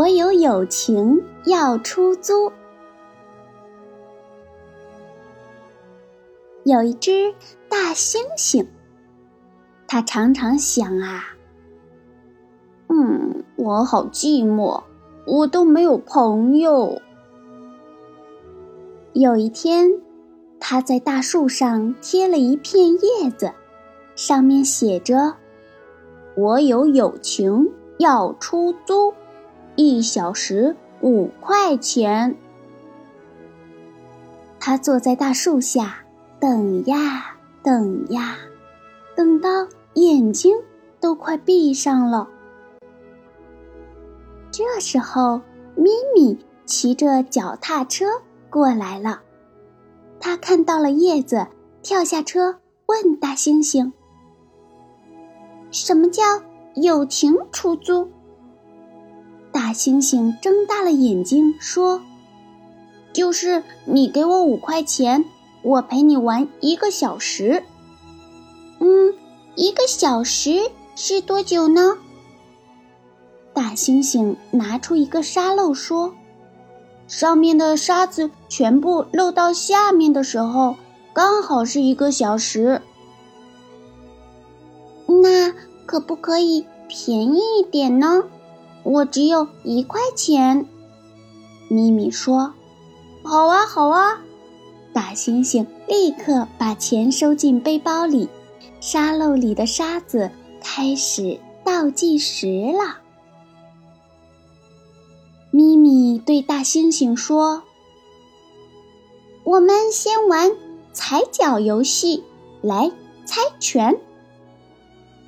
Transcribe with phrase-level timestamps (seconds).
[0.00, 2.50] 我有友情要出租。
[6.64, 7.34] 有一只
[7.68, 8.66] 大猩猩，
[9.86, 11.36] 它常常想啊，
[12.88, 14.82] 嗯，我好寂寞，
[15.26, 17.02] 我都没有朋友。
[19.12, 20.00] 有一天，
[20.58, 23.52] 它在大树上贴了一片叶子，
[24.16, 25.34] 上面写着
[26.38, 29.12] ：“我有友情要出租。”
[29.80, 32.36] 一小时五块钱。
[34.58, 36.04] 他坐在大树下，
[36.38, 38.36] 等呀等呀，
[39.16, 39.48] 等到
[39.94, 40.54] 眼睛
[41.00, 42.28] 都快闭上了。
[44.50, 45.40] 这时候，
[45.76, 48.04] 咪咪骑着脚踏车
[48.50, 49.22] 过来了。
[50.20, 51.46] 他看到了叶子，
[51.82, 53.92] 跳下车，问大猩猩
[55.72, 56.22] ：“什么叫
[56.74, 58.10] 友情出租？”
[59.52, 62.02] 大猩猩睁大了眼睛说
[63.12, 65.24] ：“就是你给我五块钱，
[65.62, 67.64] 我陪你玩一个小时。
[68.78, 69.14] ”“嗯，
[69.56, 71.98] 一个小时是多久呢？”
[73.52, 76.14] 大猩猩拿出一个沙漏说
[77.08, 80.76] ：“上面的沙子全部漏到下面的时候，
[81.12, 82.80] 刚好是一个小时。
[85.22, 85.52] ”“那
[85.84, 88.22] 可不可以便宜一点呢？”
[88.82, 90.66] 我只有一块钱，
[91.68, 92.54] 咪咪说
[93.22, 94.22] ：“好啊，好啊！”
[94.92, 98.28] 大猩猩立刻把钱收进背包里，
[98.80, 102.98] 沙漏里的沙子开始倒计时了。
[105.50, 107.62] 咪咪对大猩猩说
[109.44, 110.50] ：“我们先玩
[110.92, 112.24] 踩脚游戏，
[112.62, 112.90] 来
[113.24, 114.00] 猜拳。”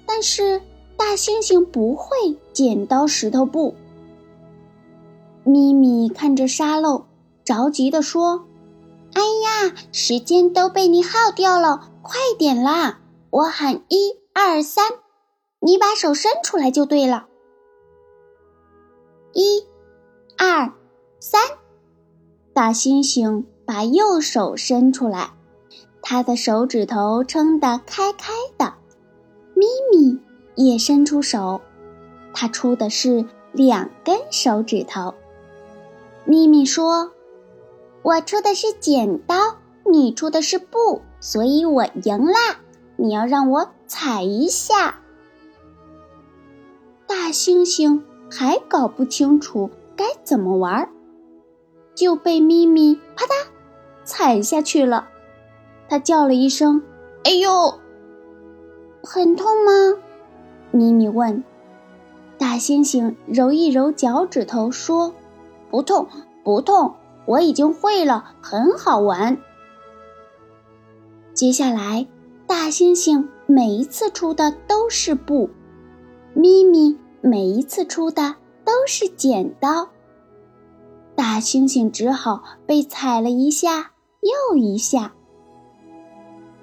[0.07, 0.61] 但是。
[1.05, 3.75] 大猩猩不会剪刀石头布。
[5.43, 7.07] 咪咪看着沙漏，
[7.45, 8.45] 着急地说
[9.13, 13.01] ：“哎呀，时间都被你耗掉了，快点啦！
[13.31, 14.93] 我喊一二三，
[15.59, 17.27] 你把手伸出来就对了。
[19.33, 19.67] 一、
[20.39, 20.73] 二、
[21.19, 21.43] 三。”
[22.55, 25.33] 大猩猩把右手伸出来，
[26.01, 28.75] 他的手指头撑得开开的。
[29.57, 30.21] 咪咪。
[30.55, 31.61] 也伸出手，
[32.35, 35.15] 他出的是两根手指头。
[36.25, 37.13] 咪咪说
[38.03, 39.37] ：“我出的是剪刀，
[39.85, 42.59] 你出的是布，所以我赢啦！
[42.97, 45.01] 你要让我踩一下。”
[47.09, 50.89] 大猩猩还搞不清楚该怎么玩，
[51.95, 53.47] 就被咪咪啪嗒
[54.05, 55.09] 踩下去了。
[55.89, 56.83] 他叫了一声
[57.25, 57.79] ：“哎呦，
[59.03, 59.73] 很痛吗？”
[60.73, 61.45] 咪咪问
[62.39, 65.15] ：“大猩猩揉一揉脚趾头，说
[65.71, 66.09] ：‘不痛，
[66.43, 66.95] 不痛，
[67.27, 69.37] 我已经会了，很好玩。’
[71.35, 72.07] 接下来，
[72.47, 75.51] 大猩猩每一次出的都是布，
[76.35, 79.89] 咪咪每一次出的都是剪刀。
[81.15, 83.91] 大猩猩只好被踩了一下
[84.21, 85.13] 又一下。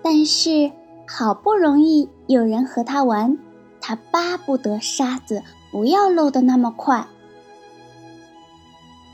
[0.02, 0.72] 但是，
[1.08, 3.38] 好不容易有人和他玩。”
[3.82, 7.08] 他巴不得沙子不要漏得那么快。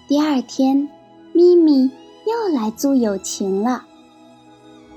[0.08, 0.90] 第二天，
[1.34, 1.90] 咪咪
[2.26, 3.86] 又来租友情了。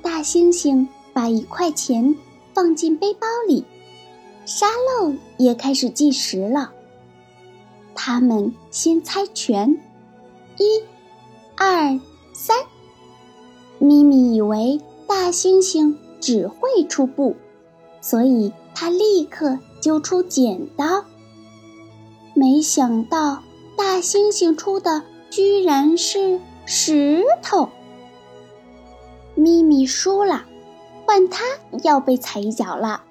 [0.02, 2.14] 大猩猩把一块钱
[2.54, 3.64] 放进背包里，
[4.44, 6.72] 沙漏也开始计时了。
[7.94, 9.78] 他们先猜拳，
[10.59, 10.82] 一、
[11.56, 11.98] 二、
[12.32, 12.56] 三。
[13.78, 17.36] 咪咪以为大猩猩只会出布，
[18.00, 18.53] 所以。
[18.80, 21.04] 他立刻揪出剪刀，
[22.33, 23.42] 没想到
[23.77, 27.68] 大猩猩出的居然是石头。
[29.34, 30.45] 咪咪输了，
[31.04, 31.42] 换他
[31.83, 33.03] 要被踩一脚了。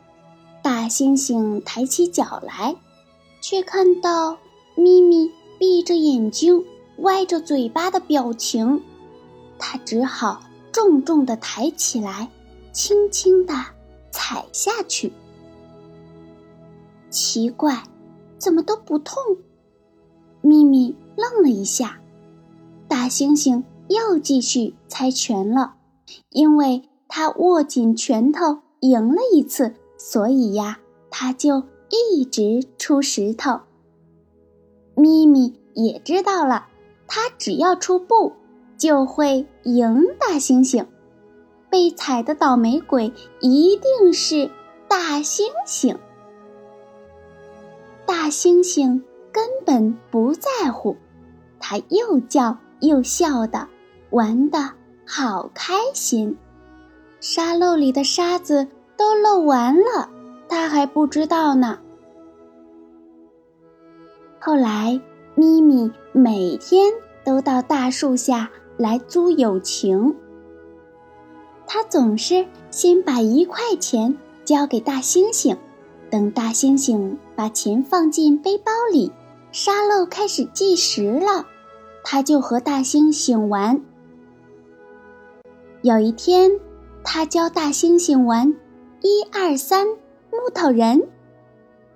[0.62, 2.78] 大猩猩抬起脚来，
[3.42, 4.38] 却看到
[4.78, 5.30] 咪咪
[5.60, 6.64] 闭着眼睛、
[7.00, 8.82] 歪着嘴巴的表情，
[9.60, 10.40] 他只好
[10.72, 12.30] 重重的抬起来，
[12.72, 13.54] 轻轻的
[14.18, 15.14] 踩下去。
[17.12, 17.84] 奇怪，
[18.40, 19.16] 怎么都不痛？
[20.42, 22.00] 咪咪愣了一下。
[22.88, 25.76] 大猩猩又继续猜拳了，
[26.32, 30.80] 因为他握紧拳头赢了一次，所以呀，
[31.12, 33.60] 他就一直出石头。
[34.96, 36.66] 咪咪也知道了，
[37.08, 38.34] 他只要出布，
[38.80, 40.88] 就会赢大猩猩。
[41.70, 44.50] 被踩的倒霉鬼一定是
[44.88, 45.98] 大猩猩。
[48.06, 50.96] 大猩猩根本不在乎，
[51.60, 53.68] 它又叫又笑的，
[54.10, 54.72] 玩的
[55.06, 56.38] 好开心。
[57.20, 60.10] 沙漏里的沙子都漏完了，
[60.48, 61.80] 它还不知道呢。
[64.40, 65.02] 后来，
[65.36, 66.94] 咪咪每天
[67.26, 70.16] 都到大树下来租友情。
[71.68, 75.58] 他总是先把一块钱交给大猩猩，
[76.10, 79.12] 等大猩猩把钱放进背包里，
[79.52, 81.46] 沙漏开始计时了，
[82.06, 83.82] 他就和大猩猩玩。
[85.82, 86.52] 有一天，
[87.04, 88.56] 他教大猩猩玩
[89.02, 89.88] 一二三
[90.32, 91.02] 木头人；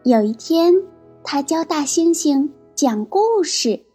[0.03, 0.83] 有一天，
[1.24, 3.85] 他教大猩猩讲故事；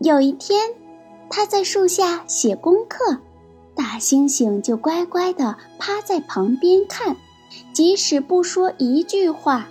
[0.00, 0.74] 有一天，
[1.30, 3.18] 他在树下写功课。
[3.74, 7.16] 大猩猩就乖乖地趴在旁边看，
[7.72, 9.66] 即使不说一句话，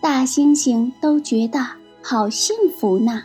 [0.00, 1.60] 大猩猩都觉得
[2.02, 3.24] 好幸福呢。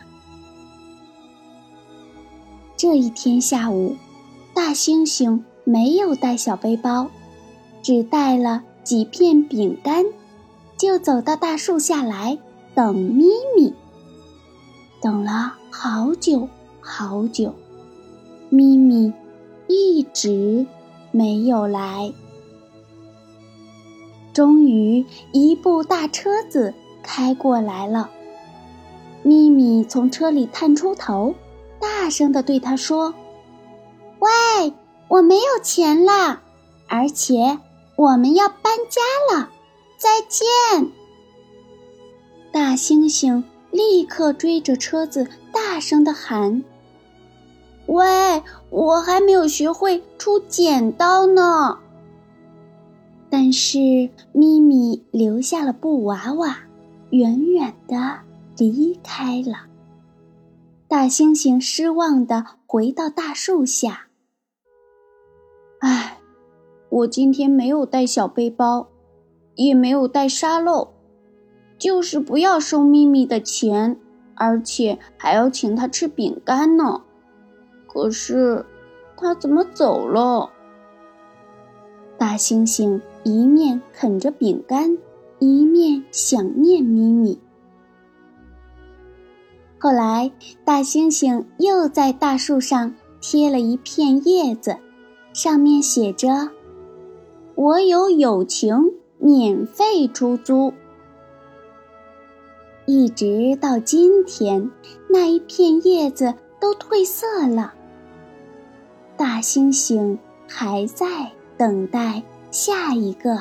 [2.76, 3.96] 这一天下午，
[4.54, 7.10] 大猩猩没有带小背包，
[7.82, 10.04] 只带了几片饼干，
[10.76, 12.38] 就走到大树下来
[12.74, 13.24] 等咪
[13.56, 13.74] 咪。
[15.00, 16.48] 等了好久
[16.80, 17.54] 好久，
[18.50, 19.12] 咪咪。
[19.68, 20.66] 一直
[21.12, 22.12] 没有来。
[24.32, 28.10] 终于，一部大车子开过来了。
[29.22, 31.34] 咪咪从车里探出头，
[31.80, 33.14] 大声的对他说
[34.20, 34.72] ：“喂，
[35.08, 36.40] 我没有钱了，
[36.86, 37.58] 而且
[37.96, 39.50] 我们要搬家了，
[39.96, 40.92] 再见！”
[42.52, 46.62] 大猩猩立刻追着车子，大声的喊。
[47.88, 51.78] 喂，我还没有学会出剪刀呢。
[53.30, 53.78] 但是
[54.32, 56.58] 咪咪留下了布娃娃，
[57.10, 58.20] 远远的
[58.58, 59.66] 离开了。
[60.86, 64.08] 大猩猩失望的回到大树下。
[65.80, 66.18] 唉，
[66.90, 68.88] 我今天没有带小背包，
[69.54, 70.88] 也没有带沙漏，
[71.78, 73.98] 就是不要收咪咪的钱，
[74.34, 77.02] 而且还要请他吃饼干呢。
[77.88, 78.64] 可是，
[79.16, 80.50] 他怎么走了？
[82.16, 84.98] 大猩猩一面啃着饼干，
[85.38, 87.40] 一面想念咪咪。
[89.78, 90.30] 后来，
[90.64, 94.76] 大猩猩又在大树上贴了一片叶子，
[95.32, 96.50] 上面写着
[97.54, 100.72] ：“我有友情，免费出租。”
[102.86, 104.70] 一直到今天，
[105.08, 107.74] 那一片叶子都褪色了。
[109.18, 110.16] 大猩猩
[110.46, 112.22] 还在等待
[112.52, 113.36] 下一个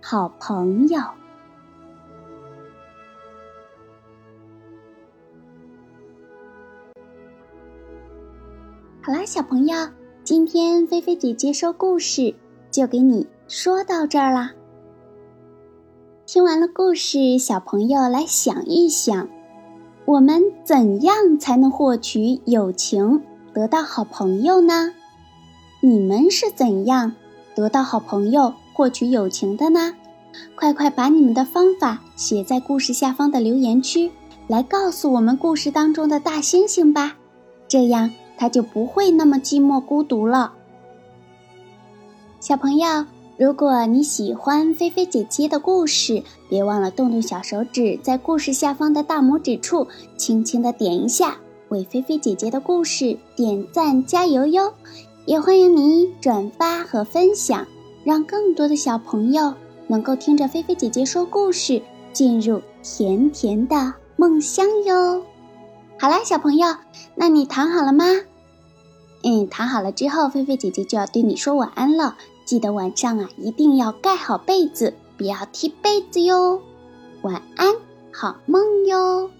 [0.00, 0.98] 好朋友。
[9.02, 9.76] 好啦，小朋友，
[10.24, 12.34] 今天菲菲姐姐说故事
[12.70, 14.52] 就给你说到这儿啦。
[16.24, 19.28] 听完了故事，小朋友来想一想，
[20.06, 23.22] 我们怎样才能获取友情，
[23.52, 24.94] 得到好朋友呢？
[25.84, 27.12] 你们是怎样
[27.56, 29.92] 得到好朋友、获取友情的呢？
[30.54, 34.08] 快快把你们的方法写在故事下方的留言区，
[34.46, 37.16] 来告诉我们故事当中的大猩猩吧，
[37.66, 40.52] 这样他就不会那么寂寞孤独了。
[42.38, 43.04] 小朋友，
[43.36, 51.38] 如果你喜欢菲菲姐姐的故事，别忘了动动小手指，在故事下方的大拇指处轻轻的点一下，
[51.70, 54.72] 为菲菲姐姐的故事点赞加油哟！
[55.24, 57.66] 也欢迎你转发和分享，
[58.04, 59.54] 让更多的小朋友
[59.86, 61.80] 能够听着菲菲姐姐说故事，
[62.12, 65.22] 进入甜甜的梦乡哟。
[65.98, 66.74] 好啦，小朋友，
[67.14, 68.04] 那你躺好了吗？
[69.22, 72.16] 嗯，躺好了之后，菲菲姐姐就要对你说晚安了。
[72.44, 76.60] 记得晚上啊，一定要盖好被子，不要踢被子哟。
[77.22, 77.76] 晚安，
[78.12, 79.30] 好梦哟。